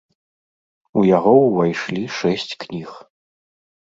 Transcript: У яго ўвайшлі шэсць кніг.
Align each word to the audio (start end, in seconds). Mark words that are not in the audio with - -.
У 1.01 1.03
яго 1.17 1.33
ўвайшлі 1.41 2.03
шэсць 2.21 2.57
кніг. 2.65 2.89